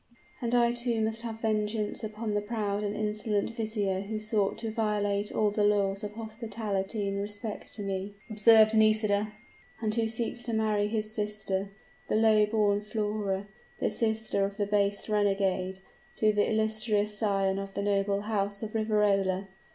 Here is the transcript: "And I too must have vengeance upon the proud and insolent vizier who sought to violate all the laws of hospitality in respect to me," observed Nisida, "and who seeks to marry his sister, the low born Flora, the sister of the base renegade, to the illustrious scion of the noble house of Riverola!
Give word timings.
"And 0.41 0.55
I 0.55 0.73
too 0.73 0.99
must 0.99 1.21
have 1.21 1.41
vengeance 1.41 2.03
upon 2.03 2.33
the 2.33 2.41
proud 2.41 2.81
and 2.83 2.95
insolent 2.95 3.51
vizier 3.51 4.01
who 4.01 4.17
sought 4.17 4.57
to 4.57 4.71
violate 4.71 5.31
all 5.31 5.51
the 5.51 5.63
laws 5.63 6.03
of 6.03 6.13
hospitality 6.13 7.07
in 7.07 7.19
respect 7.21 7.71
to 7.75 7.83
me," 7.83 8.15
observed 8.27 8.73
Nisida, 8.73 9.31
"and 9.79 9.93
who 9.93 10.07
seeks 10.07 10.41
to 10.45 10.53
marry 10.53 10.87
his 10.87 11.13
sister, 11.13 11.69
the 12.09 12.15
low 12.15 12.47
born 12.47 12.81
Flora, 12.81 13.47
the 13.79 13.91
sister 13.91 14.43
of 14.43 14.57
the 14.57 14.65
base 14.65 15.07
renegade, 15.07 15.81
to 16.15 16.33
the 16.33 16.49
illustrious 16.49 17.15
scion 17.19 17.59
of 17.59 17.75
the 17.75 17.83
noble 17.83 18.21
house 18.21 18.63
of 18.63 18.73
Riverola! 18.73 19.49